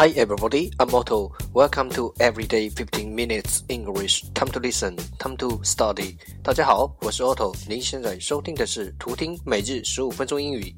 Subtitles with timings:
[0.00, 1.30] Hi everybody, I'm Otto.
[1.52, 4.24] Welcome to Everyday 15 Minutes English.
[4.32, 6.16] Time to listen, time to study.
[6.42, 7.54] 大家好，我是 Otto。
[7.68, 10.74] 您现在收听的是图听每日十五分钟英语。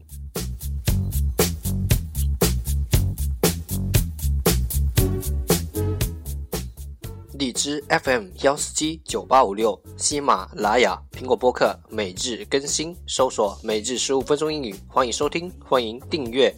[7.34, 16.52] 荔枝 FM 幺四七九八五六，喜马拉雅、苹果播客每日更新，搜索“每日十五分钟英语”，欢迎收听，欢迎订阅。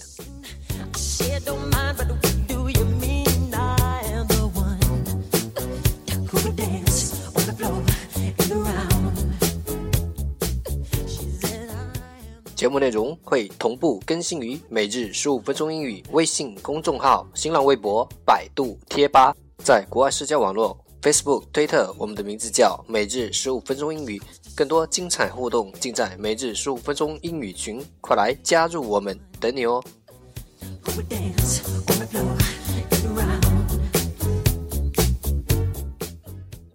[12.57, 24.23] 节目内容会同步更新于“每日十五分钟英语”微信公众号、新浪微博、百度贴吧，在国外社交网络 Facebook、推特，我们的名字叫“每日十五分钟英语”。
[24.57, 29.85] 更多精彩互动尽在“每日十五分钟英语群”，快来加入我们，等你哦！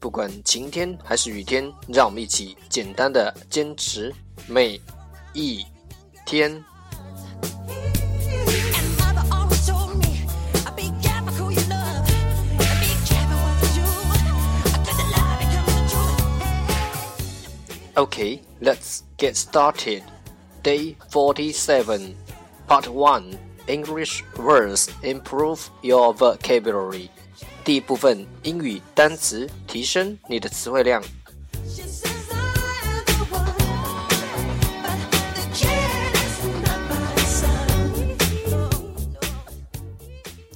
[0.08, 4.12] 不管晴天还是雨天，让我们一起简单的坚持
[4.46, 4.80] 每
[5.32, 5.64] 一
[6.26, 6.62] 天。
[17.96, 20.02] Okay, let's get started.
[20.64, 22.16] Day 47,
[22.66, 27.08] Part 1 English words improve your vocabulary.
[27.63, 31.03] 第一部分英语单词，提升你的词汇量。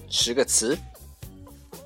[0.09, 0.75] 十个词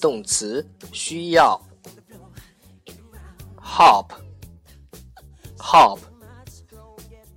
[0.00, 1.58] 动词，需要。
[3.62, 5.98] hop，hop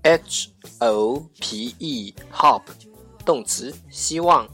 [0.03, 2.63] hop，hop，h o p e，hop，
[3.25, 4.49] 动词，希望。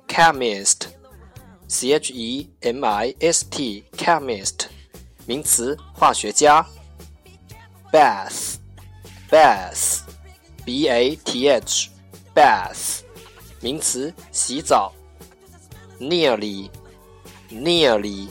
[0.06, 0.88] chemist
[1.68, 4.66] C H E M I S T chemist
[5.24, 6.66] 名词化学家。
[7.90, 8.56] Bath
[9.30, 10.00] bath
[10.68, 11.90] B A T H
[12.34, 13.00] bath
[13.60, 14.92] 名词洗澡。
[16.00, 16.68] Nearly
[17.50, 18.28] nearly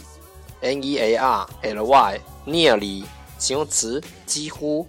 [0.62, 3.06] N E A R L Y nearly
[3.38, 4.88] 形容词，几乎。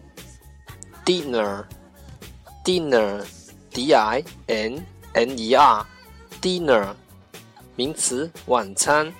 [1.04, 6.94] dinner，dinner，d i n n e r，dinner，
[7.76, 9.12] 名词，晚餐。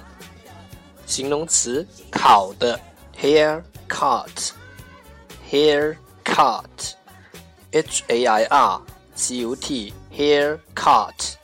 [1.13, 2.79] 形容词，烤的。
[3.22, 8.81] hair cut，hair cut，h a i r
[9.13, 9.94] c u t。
[10.12, 11.35] Hair cut，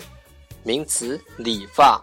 [0.64, 2.02] 名词，理发。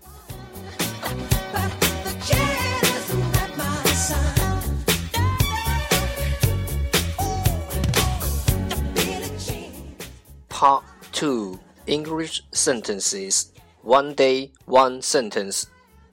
[10.48, 13.46] ！Part two English Sentences
[13.84, 15.64] One Day One Sentence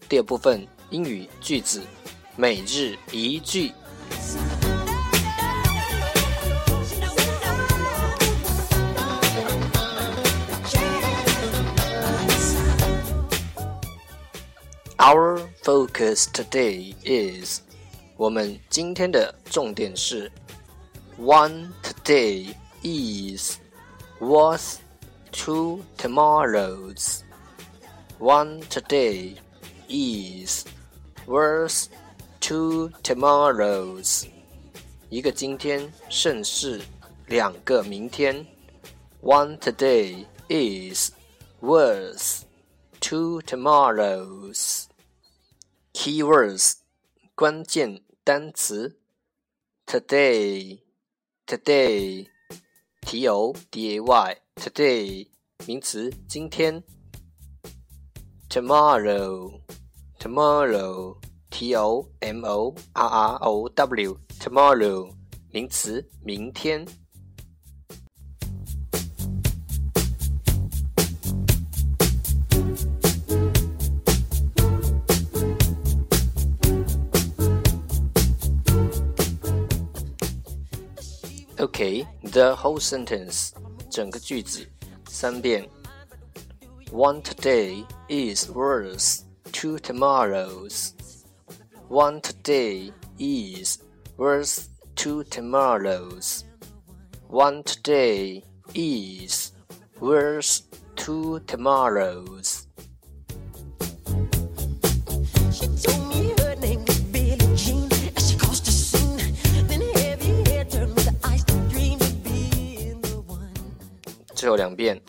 [0.10, 1.84] 第二部分英语句子
[2.36, 3.72] 每日一句
[15.01, 17.61] Our focus today is
[18.17, 20.31] 我们今天的重点是
[21.19, 23.59] One today is
[24.21, 24.79] worth
[25.33, 27.23] two tomorrows.
[28.19, 29.37] One today
[29.89, 30.65] is
[31.27, 31.89] worth
[32.41, 34.27] two tomorrows.
[35.11, 36.81] 一个今天胜似
[37.27, 38.47] 两个明天。
[39.23, 41.13] One today is
[41.61, 42.43] worth
[43.01, 44.89] two tomorrows.
[45.93, 46.75] Keywords
[47.35, 48.99] 关键单词
[49.87, 50.83] today
[51.47, 52.29] today
[53.03, 55.29] T O D A Y today
[55.67, 56.83] 名词今天。
[58.49, 59.61] Tomorrow
[60.19, 61.19] tomorrow
[61.51, 65.15] T O M O R R O W，tomorrow，
[65.51, 66.87] 名词，明天。
[81.61, 83.51] Okay, the whole sentence，
[83.91, 84.67] 整个句子，
[85.09, 85.69] 三遍。
[86.93, 89.23] One today is worth
[89.53, 90.93] two tomorrows.
[91.89, 93.79] One today is
[94.17, 96.45] worth two tomorrows.
[97.29, 98.43] One today
[98.75, 99.53] is
[100.01, 100.61] worth
[100.95, 102.67] two tomorrows.
[114.41, 115.01] 最后两遍。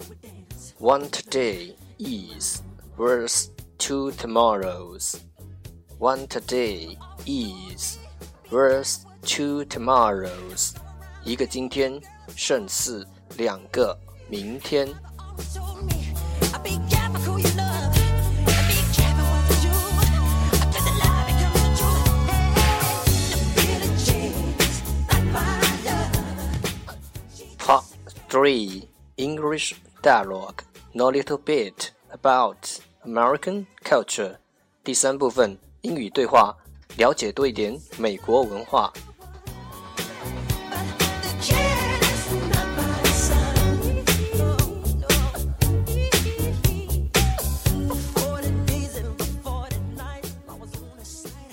[0.79, 2.61] one today is
[2.97, 3.49] worth
[3.79, 5.19] two tomorrows.
[5.97, 6.95] One today
[7.25, 7.97] is
[8.51, 10.75] worth two tomorrows.
[11.23, 11.99] 一个今天
[12.35, 13.07] 胜似
[13.37, 13.97] 两个
[14.29, 14.87] 明天。
[27.57, 27.83] Part
[28.29, 30.62] three English dialogue
[30.94, 34.36] know a little bit about American culture。
[34.82, 36.56] 第三部分英语对话，
[36.96, 38.90] 了解多一点美国文化。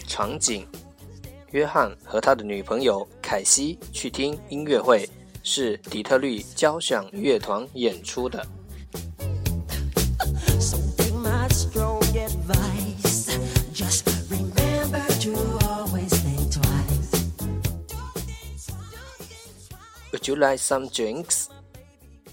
[0.07, 0.65] 场景：
[1.51, 5.09] 约翰和他的女朋友凯西去听音乐会，
[5.42, 8.46] 是底特律交响乐团演出的。
[20.12, 21.48] Would you like some drinks?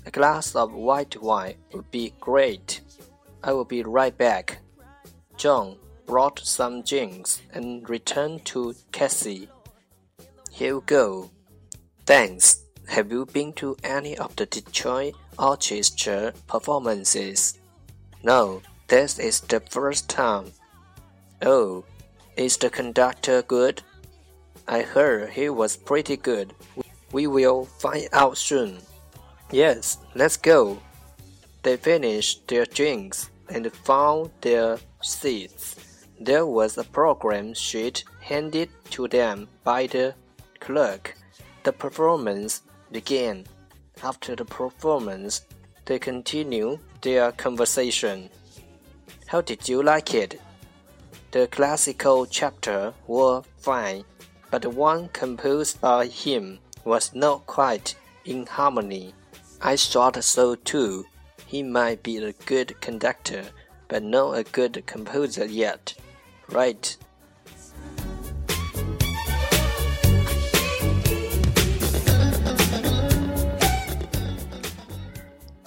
[0.05, 2.79] A glass of white wine would be great.
[3.43, 4.59] I will be right back.
[5.35, 5.75] John
[6.05, 9.49] brought some drinks and returned to Cassie.
[10.51, 11.31] Here you go.
[12.05, 12.63] Thanks.
[12.88, 17.58] Have you been to any of the Detroit Orchestra performances?
[18.22, 20.52] No, this is the first time.
[21.42, 21.84] Oh,
[22.36, 23.82] is the conductor good?
[24.68, 26.54] I heard he was pretty good.
[27.12, 28.78] We will find out soon.
[29.50, 30.80] Yes, let's go.
[31.62, 35.76] They finished their drinks and found their seats.
[36.18, 40.14] There was a program sheet handed to them by the
[40.60, 41.16] clerk.
[41.62, 42.62] The performance
[42.92, 43.44] began.
[44.02, 45.42] After the performance,
[45.86, 48.30] they continued their conversation.
[49.26, 50.40] How did you like it?
[51.30, 54.04] The classical chapter were fine,
[54.50, 59.14] but the one composed by him was not quite in harmony.
[59.60, 61.04] I thought so too.
[61.46, 63.44] He might be a good conductor,
[63.88, 65.94] but not a good composer yet.
[66.48, 66.96] Right.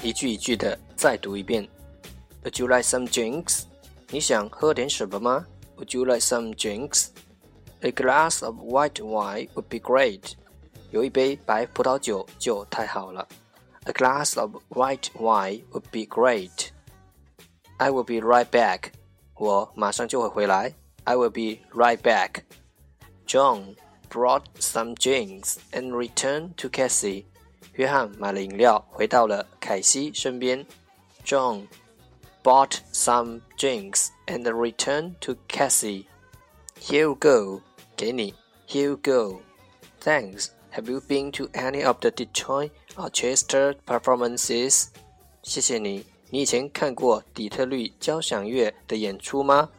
[0.08, 1.69] 一句一句的再读一遍。
[2.42, 3.64] Would you like some drinks？
[4.10, 5.46] 你想喝点什么吗？
[5.76, 10.34] Would you like some drinks？A glass of white wine would be great.
[10.91, 13.26] 有一杯白葡萄酒就太好了。
[13.84, 16.69] A glass of white wine would be great.
[17.79, 18.93] I will be right back.
[19.34, 20.74] 我马上就会回来。
[21.05, 22.43] I will be right back.
[23.26, 23.74] John
[24.08, 27.24] brought some drinks and returned to Cassie.
[27.74, 30.64] 约翰买了饮料，回到了凯西身边。
[31.24, 31.67] John
[32.43, 36.05] bought some drinks and returned to Cassie.
[36.81, 37.60] Here you go.
[37.96, 38.34] 给你。
[38.69, 39.41] Here you go.
[40.00, 40.48] Thanks.
[40.72, 44.88] Have you been to any of the Detroit Orchestra performances?
[45.43, 46.05] 谢谢你。
[46.31, 49.70] 你以前看过底特律交响乐的演出吗？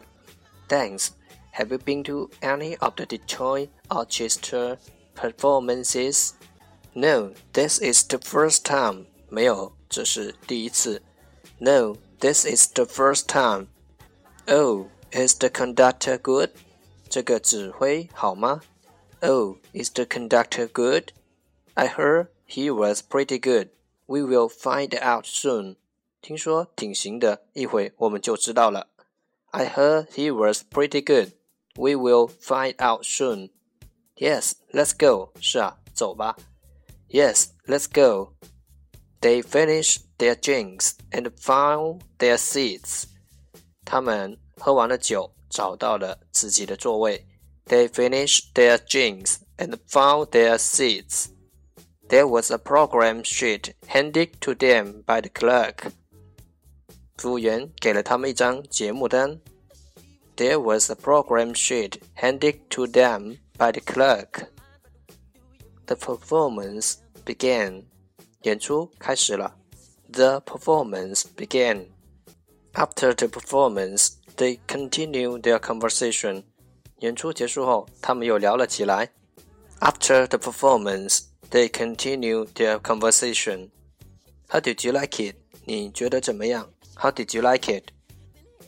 [0.67, 1.09] Thanks.
[1.53, 4.77] Have you been to any of the Detroit Orchestra
[5.15, 6.31] performances?
[6.93, 9.05] No, this is the first time.
[9.29, 11.01] 没有，这是第一次。
[11.59, 13.67] No, this is the first time.
[14.47, 16.51] Oh, is the conductor good?
[17.09, 18.61] 这个指挥好吗？
[19.21, 21.09] Oh, is the conductor good?
[21.73, 23.69] I heard he was pretty good.
[24.05, 25.77] We will find out soon.
[26.21, 28.87] 听说挺行的，一会我们就知道了。
[29.51, 31.33] I heard he was pretty good.
[31.75, 33.49] We will find out soon.
[34.15, 35.31] Yes, let's go.
[35.41, 36.37] 是啊，走吧。
[37.09, 38.33] Yes, let's go.
[39.21, 43.05] They finished their drinks and found their seats.
[43.83, 47.25] 他们喝完了酒，找到了自己的座位。
[47.65, 51.27] They finished their drinks and found their seats.
[52.07, 55.91] There was a program sheet handed to them by the clerk.
[57.17, 59.39] 服务员给了他们一张节目单。
[60.35, 64.49] There was a program sheet handed to them by the clerk.
[65.89, 66.95] The performance
[67.25, 67.83] began.
[68.41, 69.55] 演出开始了。
[70.11, 71.87] The performance began.
[72.73, 76.43] After the performance, they continued their conversation.
[76.99, 79.11] 演出结束后，他们又聊了起来。
[79.79, 83.69] After the performance, they continued their conversation.
[84.47, 85.35] How did you like it?
[85.65, 86.69] 你觉得怎么样？
[86.95, 87.89] How did you like it?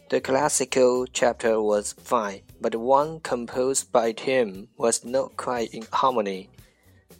[0.10, 5.86] The classical chapter was fine, but the one composed by him was not quite in
[5.92, 6.50] harmony.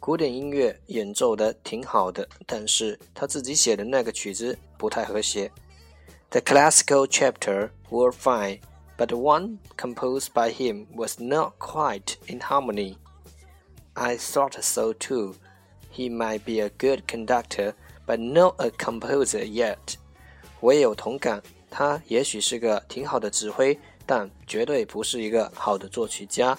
[0.02, 5.50] 古典音乐演奏的挺好的，但是他自己写的那个曲子不太和谐。
[6.30, 8.60] The classical chapter were fine,
[8.96, 12.96] but the one composed by him was not quite in harmony.
[13.94, 15.34] I thought so too.
[15.92, 17.74] He might be a good conductor,
[18.06, 19.96] but not a composer yet.
[20.60, 26.56] 我也有同感，他也许是个挺好的指挥，但绝对不是一个好的作曲家。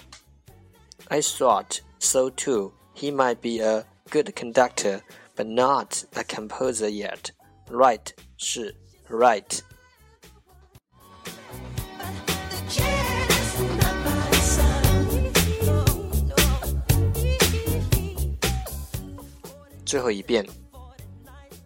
[1.07, 2.73] I thought so too.
[2.94, 5.02] He might be a good conductor,
[5.36, 7.32] but not a composer yet.
[7.68, 8.74] Right 是
[9.08, 9.62] right.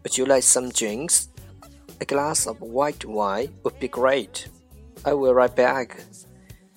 [0.02, 1.28] Would you like some drinks?
[2.00, 4.49] A glass of white wine would be great.
[5.04, 6.04] I will write back.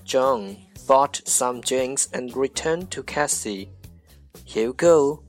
[0.03, 3.69] John bought some drinks and returned to Cassie.
[4.45, 5.23] Here you go.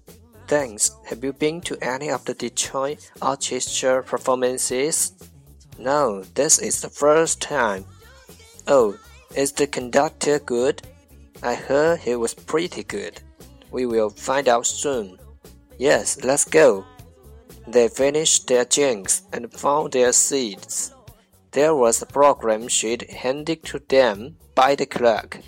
[0.47, 0.91] Thanks.
[1.07, 5.13] Have you been to any of the Detroit Orchestra performances?
[5.79, 7.85] No, this is the first time.
[8.69, 8.99] Oh,
[9.35, 10.83] is the conductor good?
[11.43, 13.21] I heard he was pretty good.
[13.71, 15.19] We will find out soon.
[15.79, 16.85] Yes, let's go.
[17.67, 20.93] They finished their drinks and found their seats.
[21.53, 25.41] There was a program sheet handed to them by the clerk.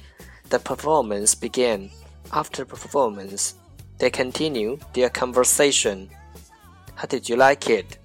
[0.48, 1.90] The performance began.
[2.32, 3.54] After performance,
[3.98, 6.10] they continued their conversation.
[6.94, 7.98] How did you like it?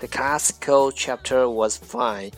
[0.00, 2.32] The classical chapter was fine,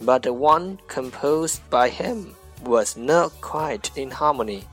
[0.00, 4.64] but the one composed by him was not quite in harmony.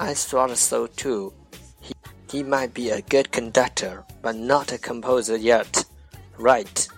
[0.00, 1.32] I thought so too.
[1.80, 1.94] He,
[2.30, 5.84] he might be a good conductor, but not a composer yet.
[6.36, 6.88] Right.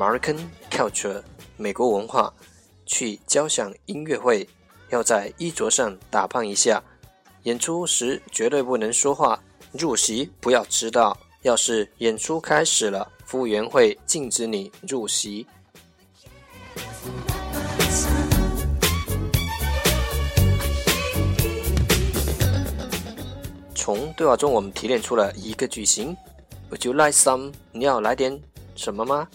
[0.00, 0.38] （American
[0.70, 1.22] culture，
[1.58, 2.32] 美国文化）
[2.86, 4.48] 去交响音乐会
[4.88, 6.82] 要在衣着上打扮一下，
[7.42, 9.38] 演出时绝对不能说话，
[9.72, 11.14] 入席不要迟到。
[11.42, 15.46] 要是演出开始了，服务员会禁止你入席。
[23.74, 26.16] 从对话中，我们提炼出了一个句型
[26.70, 27.52] ：Would you like some？
[27.72, 28.40] 你要来点
[28.74, 29.28] 什么吗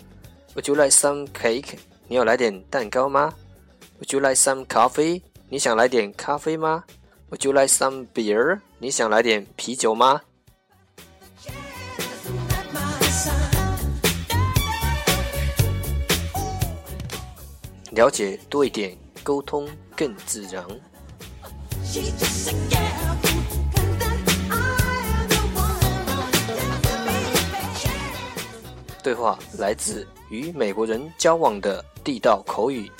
[0.56, 1.78] ？Would you like some cake？
[2.08, 3.34] 你要来点蛋糕吗
[4.00, 5.22] ？Would you like some coffee？
[5.50, 6.86] 你想来点咖啡吗
[7.30, 8.62] ？Would you like some beer？
[8.80, 10.22] 你想来点啤酒吗？
[17.92, 20.66] 了解多一点，沟通更自然。
[29.06, 32.92] 对话来自与美国人交往的地道口语。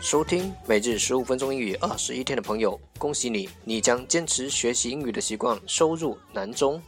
[0.00, 6.80] 收听每日十五分钟英语二十一天的朋友，恭喜你，你将坚持学习英语的习惯收入囊中。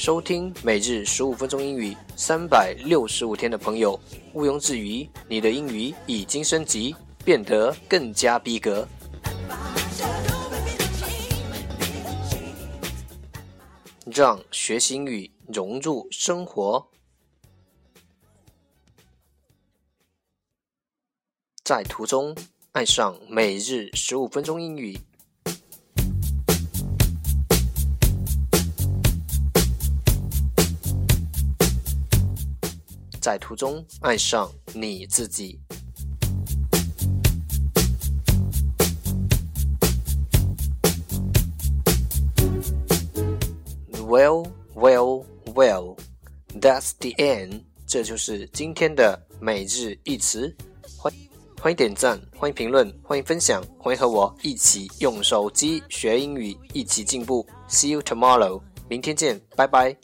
[0.00, 4.00] 收听每日十五分钟英语三百六十五天的朋友，
[4.32, 8.88] 毋庸置疑，你的英语已经升级，变得更加逼格。
[14.06, 16.88] 让学习英语融入生活，
[21.62, 22.34] 在途中
[22.72, 24.98] 爱上每日十五分钟英语。
[33.20, 35.60] 在途中爱上你自己。
[43.92, 45.24] Well, well,
[45.54, 45.96] well.
[46.58, 47.62] That's the end.
[47.86, 50.52] 这就是今天的每日一词。
[50.96, 51.12] 欢
[51.60, 57.46] 欢迎点赞，欢迎评论，欢迎分享，欢迎和我一起用手机学英语，一起进步。
[57.68, 58.60] See you tomorrow.
[58.88, 59.96] 明天见，拜拜。